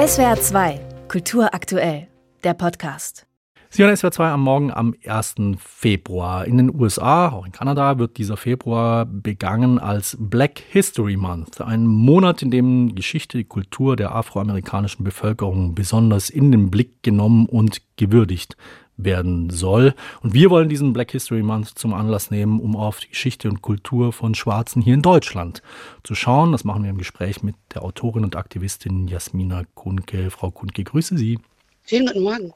[0.00, 2.08] SWR 2, Kultur aktuell,
[2.42, 3.26] der Podcast.
[3.68, 5.34] Sie hören SWR 2 am Morgen am 1.
[5.58, 6.46] Februar.
[6.46, 11.60] In den USA, auch in Kanada, wird dieser Februar begangen als Black History Month.
[11.60, 17.82] Ein Monat, in dem Geschichte, Kultur der afroamerikanischen Bevölkerung besonders in den Blick genommen und
[17.96, 18.56] gewürdigt
[19.04, 19.94] werden soll.
[20.22, 23.62] Und wir wollen diesen Black History Month zum Anlass nehmen, um auf die Geschichte und
[23.62, 25.62] Kultur von Schwarzen hier in Deutschland
[26.02, 26.52] zu schauen.
[26.52, 30.30] Das machen wir im Gespräch mit der Autorin und Aktivistin Jasmina Kunke.
[30.30, 31.38] Frau Kunke, grüße Sie.
[31.82, 32.52] Vielen guten Morgen.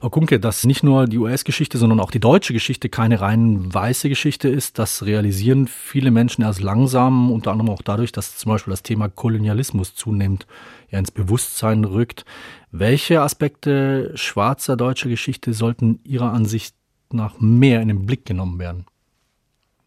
[0.00, 4.08] Frau Kunke, dass nicht nur die US-Geschichte, sondern auch die deutsche Geschichte keine rein weiße
[4.08, 8.70] Geschichte ist, das realisieren viele Menschen erst langsam, unter anderem auch dadurch, dass zum Beispiel
[8.70, 10.46] das Thema Kolonialismus zunehmend
[10.90, 12.24] ja, ins Bewusstsein rückt.
[12.70, 16.76] Welche Aspekte schwarzer deutscher Geschichte sollten Ihrer Ansicht
[17.10, 18.86] nach mehr in den Blick genommen werden?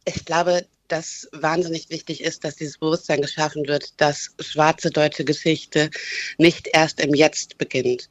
[0.04, 5.90] Ich glaube, dass wahnsinnig wichtig ist, dass dieses Bewusstsein geschaffen wird, dass schwarze deutsche Geschichte
[6.38, 8.10] nicht erst im Jetzt beginnt.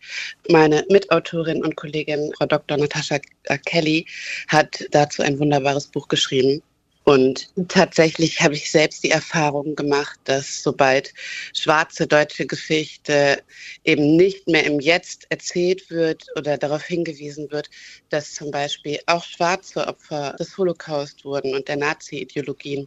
[0.48, 2.78] Meine Mitautorin und Kollegin Frau Dr.
[2.78, 3.18] Natascha
[3.66, 4.06] Kelly
[4.48, 6.62] hat dazu ein wunderbares Buch geschrieben.
[7.10, 11.12] Und tatsächlich habe ich selbst die Erfahrung gemacht, dass sobald
[11.52, 13.42] schwarze deutsche Geschichte
[13.82, 17.68] eben nicht mehr im Jetzt erzählt wird oder darauf hingewiesen wird,
[18.10, 22.86] dass zum Beispiel auch schwarze Opfer des Holocaust wurden und der Nazi-Ideologien,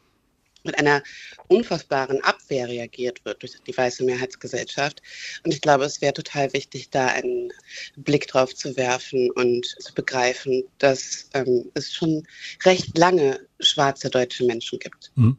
[0.63, 1.03] mit einer
[1.47, 5.01] unfassbaren Abwehr reagiert wird durch die weiße Mehrheitsgesellschaft.
[5.43, 7.51] Und ich glaube, es wäre total wichtig, da einen
[7.95, 12.25] Blick drauf zu werfen und zu begreifen, dass ähm, es schon
[12.65, 15.11] recht lange schwarze deutsche Menschen gibt.
[15.15, 15.37] Mhm.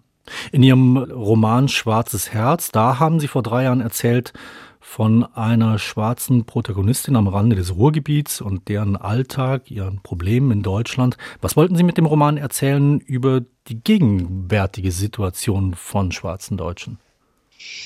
[0.53, 4.33] In Ihrem Roman Schwarzes Herz, da haben Sie vor drei Jahren erzählt,
[4.81, 11.17] von einer schwarzen Protagonistin am Rande des Ruhrgebiets und deren Alltag, ihren Problemen in Deutschland.
[11.41, 16.99] Was wollten Sie mit dem Roman erzählen über die gegenwärtige Situation von schwarzen Deutschen?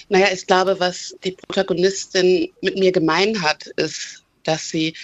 [0.09, 4.95] Naja, ich glaube, was die Protagonistin mit mir gemein hat, ist, dass sie,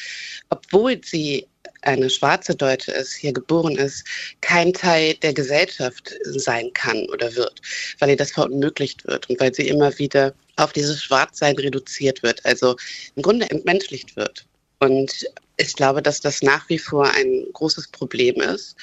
[0.48, 1.46] obwohl sie
[1.82, 4.04] eine schwarze Deutsche ist, hier geboren ist,
[4.40, 7.60] kein Teil der Gesellschaft sein kann oder wird,
[7.98, 12.44] weil ihr das verunmöglicht wird und weil sie immer wieder auf dieses Schwarzsein reduziert wird,
[12.46, 12.76] also
[13.16, 14.46] im Grunde entmenschlicht wird.
[14.80, 18.76] Und ich glaube, dass das nach wie vor ein großes Problem ist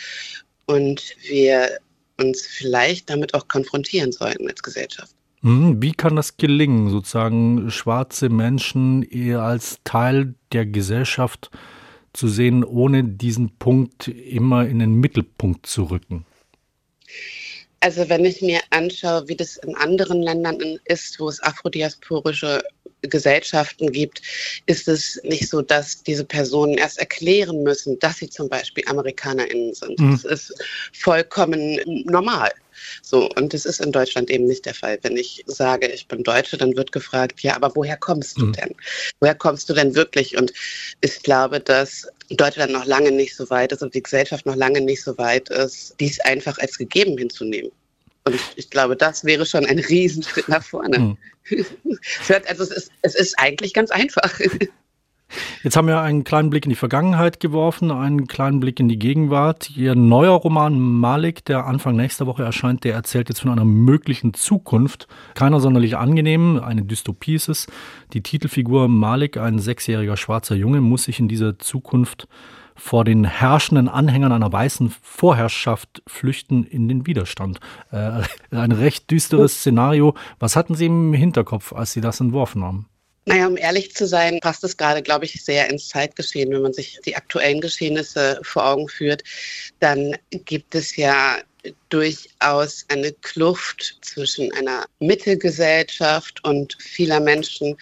[0.65, 1.79] und wir
[2.21, 5.13] uns vielleicht damit auch konfrontieren sollten als Gesellschaft.
[5.41, 11.49] Hm, wie kann das gelingen, sozusagen schwarze Menschen eher als Teil der Gesellschaft
[12.13, 16.25] zu sehen, ohne diesen Punkt immer in den Mittelpunkt zu rücken?
[17.79, 22.61] Also wenn ich mir anschaue, wie das in anderen Ländern ist, wo es afrodiasporische
[23.01, 24.21] Gesellschaften gibt,
[24.65, 29.73] ist es nicht so, dass diese Personen erst erklären müssen, dass sie zum Beispiel AmerikanerInnen
[29.73, 29.99] sind.
[29.99, 30.11] Mhm.
[30.11, 30.53] Das ist
[30.93, 32.51] vollkommen normal.
[33.01, 34.97] So, und das ist in Deutschland eben nicht der Fall.
[35.01, 38.53] Wenn ich sage, ich bin Deutsche, dann wird gefragt, ja, aber woher kommst du mhm.
[38.53, 38.75] denn?
[39.19, 40.37] Woher kommst du denn wirklich?
[40.37, 40.53] Und
[41.01, 44.81] ich glaube, dass Deutschland noch lange nicht so weit ist und die Gesellschaft noch lange
[44.81, 47.71] nicht so weit ist, dies einfach als gegeben hinzunehmen.
[48.23, 51.17] Und ich glaube, das wäre schon ein Riesenschritt nach vorne.
[51.49, 51.65] Mhm.
[52.47, 54.39] also es ist, es ist eigentlich ganz einfach.
[55.63, 58.99] Jetzt haben wir einen kleinen Blick in die Vergangenheit geworfen, einen kleinen Blick in die
[58.99, 59.69] Gegenwart.
[59.75, 64.33] Ihr neuer Roman Malik, der Anfang nächster Woche erscheint, der erzählt jetzt von einer möglichen
[64.33, 65.07] Zukunft.
[65.33, 67.67] Keiner sonderlich angenehm, eine Dystopie ist es.
[68.13, 72.27] Die Titelfigur Malik, ein sechsjähriger schwarzer Junge, muss sich in dieser Zukunft
[72.81, 77.59] vor den herrschenden Anhängern einer weißen Vorherrschaft flüchten in den Widerstand.
[77.91, 80.15] Äh, ein recht düsteres Szenario.
[80.39, 82.87] Was hatten Sie im Hinterkopf, als Sie das entworfen haben?
[83.25, 86.51] Naja, um ehrlich zu sein, passt es gerade, glaube ich, sehr ins Zeitgeschehen.
[86.51, 89.23] Wenn man sich die aktuellen Geschehnisse vor Augen führt,
[89.79, 91.37] dann gibt es ja
[91.89, 97.77] durchaus eine Kluft zwischen einer Mittelgesellschaft und vieler Menschen,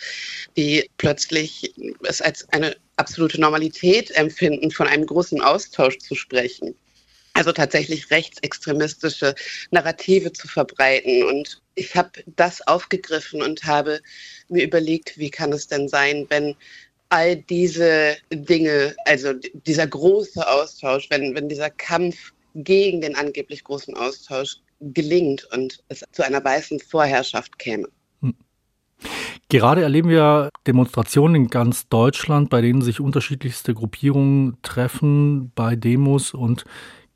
[0.58, 1.74] die plötzlich
[2.04, 6.76] es als eine absolute Normalität empfinden, von einem großen Austausch zu sprechen.
[7.34, 9.34] Also tatsächlich rechtsextremistische
[9.72, 11.24] Narrative zu verbreiten.
[11.24, 14.02] Und ich habe das aufgegriffen und habe
[14.50, 16.56] mir überlegt, wie kann es denn sein, wenn
[17.10, 23.96] all diese Dinge, also dieser große Austausch, wenn, wenn dieser Kampf gegen den angeblich großen
[23.96, 27.88] Austausch gelingt und es zu einer weißen Vorherrschaft käme.
[29.52, 36.36] Gerade erleben wir Demonstrationen in ganz Deutschland, bei denen sich unterschiedlichste Gruppierungen treffen, bei Demos
[36.36, 36.66] und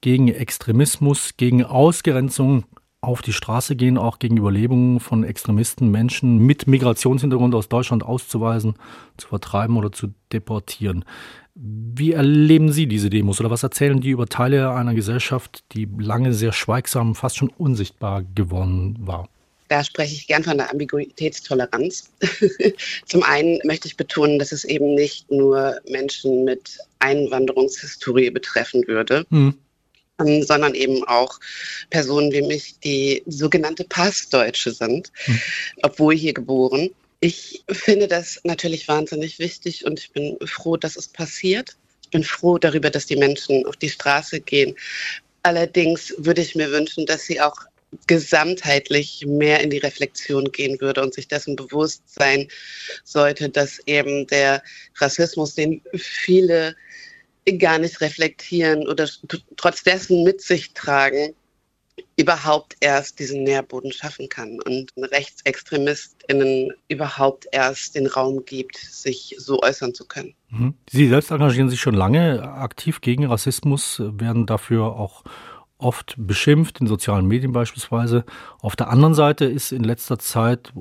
[0.02, 2.66] gegen Extremismus, gegen Ausgrenzung
[3.02, 8.76] auf die Straße gehen, auch gegen Überlebungen von Extremisten, Menschen mit Migrationshintergrund aus Deutschland auszuweisen,
[9.18, 11.06] zu vertreiben oder zu deportieren.
[11.54, 16.34] Wie erleben Sie diese Demos oder was erzählen die über Teile einer Gesellschaft, die lange
[16.34, 19.30] sehr schweigsam, fast schon unsichtbar geworden war?
[19.68, 22.12] Da spreche ich gern von der Ambiguitätstoleranz.
[23.06, 29.26] Zum einen möchte ich betonen, dass es eben nicht nur Menschen mit Einwanderungshistorie betreffen würde.
[29.30, 29.58] Hm
[30.42, 31.40] sondern eben auch
[31.90, 35.40] Personen wie mich, die sogenannte Passdeutsche sind, hm.
[35.82, 36.92] obwohl hier geboren.
[37.20, 41.76] Ich finde das natürlich wahnsinnig wichtig und ich bin froh, dass es passiert.
[42.04, 44.76] Ich bin froh darüber, dass die Menschen auf die Straße gehen.
[45.42, 47.56] Allerdings würde ich mir wünschen, dass sie auch
[48.08, 52.48] gesamtheitlich mehr in die Reflexion gehen würde und sich dessen bewusst sein
[53.04, 54.64] sollte, dass eben der
[54.98, 56.76] Rassismus, den viele
[57.60, 59.08] gar nicht reflektieren oder
[59.58, 61.36] trotz dessen mit sich tragen,
[62.18, 69.62] überhaupt erst diesen Nährboden schaffen kann und RechtsextremistInnen überhaupt erst den Raum gibt, sich so
[69.62, 70.34] äußern zu können.
[70.50, 70.76] Mhm.
[70.90, 75.24] Sie selbst engagieren sich schon lange aktiv gegen Rassismus, werden dafür auch
[75.84, 78.26] oft beschimpft, in sozialen Medien beispielsweise.
[78.60, 80.74] Auf der anderen Seite ist in letzter Zeit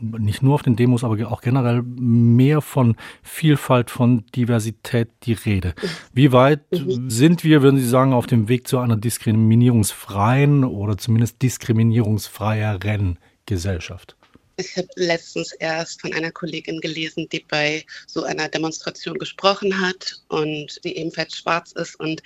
[0.00, 5.74] nicht nur auf den Demos, aber auch generell mehr von Vielfalt, von Diversität die Rede.
[6.12, 6.60] Wie weit
[7.08, 14.14] sind wir, würden Sie sagen, auf dem Weg zu einer diskriminierungsfreien oder zumindest diskriminierungsfreieren Gesellschaft?
[14.60, 20.20] Ich habe letztens erst von einer Kollegin gelesen, die bei so einer Demonstration gesprochen hat
[20.28, 22.22] und die ebenfalls schwarz ist und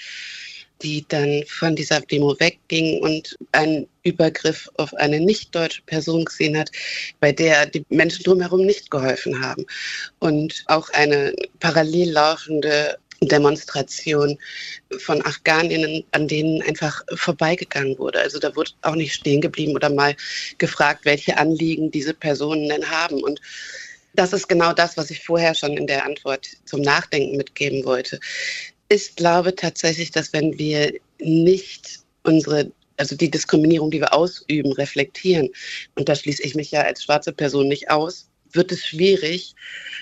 [0.83, 6.59] die dann von dieser Demo wegging und einen Übergriff auf eine nicht deutsche Person gesehen
[6.59, 6.71] hat,
[7.21, 9.65] bei der die Menschen drumherum nicht geholfen haben.
[10.19, 12.99] Und auch eine parallel laufende
[13.29, 14.39] Demonstration
[14.99, 18.21] von Afghaninnen, an denen einfach vorbeigegangen wurde.
[18.21, 20.17] Also da wurde auch nicht stehen geblieben oder mal
[20.59, 23.23] gefragt, welche Anliegen diese Personen denn haben.
[23.23, 23.41] Und
[24.15, 28.21] das ist genau das, was ich vorher schon in der Antwort zum Nachdenken mitgeben wollte.
[28.95, 35.49] Ich glaube tatsächlich, dass wenn wir nicht unsere, also die Diskriminierung, die wir ausüben, reflektieren,
[35.95, 39.55] und da schließe ich mich ja als schwarze Person nicht aus, wird es schwierig,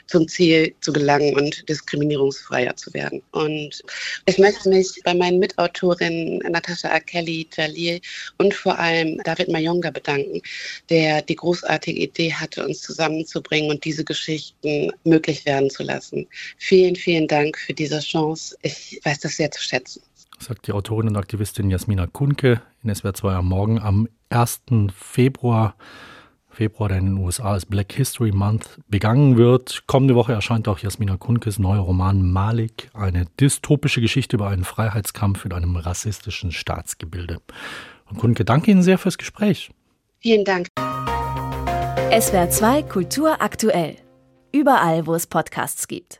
[0.06, 3.22] zum Ziel zu gelangen und diskriminierungsfreier zu werden.
[3.30, 3.82] Und
[4.26, 7.00] ich möchte mich bei meinen Mitautorinnen Natascha A.
[7.00, 8.00] Kelly, Jalil
[8.38, 10.40] und vor allem David Mayonga bedanken,
[10.88, 16.26] der die großartige Idee hatte, uns zusammenzubringen und diese Geschichten möglich werden zu lassen.
[16.58, 18.56] Vielen, vielen Dank für diese Chance.
[18.62, 20.02] Ich weiß das sehr zu schätzen
[20.42, 24.62] sagt die Autorin und Aktivistin Jasmina Kunke in SWR 2 am Morgen am 1.
[24.96, 25.74] Februar.
[26.50, 29.84] Februar, der in den USA als Black History Month begangen wird.
[29.86, 35.44] Kommende Woche erscheint auch Jasmina Kunkes neuer Roman Malik, eine dystopische Geschichte über einen Freiheitskampf
[35.44, 37.40] in einem rassistischen Staatsgebilde.
[38.10, 39.70] Und Kunke, danke Ihnen sehr fürs Gespräch.
[40.18, 40.68] Vielen Dank.
[42.10, 43.96] SWR 2 Kultur aktuell.
[44.52, 46.08] Überall, wo es Podcasts gibt.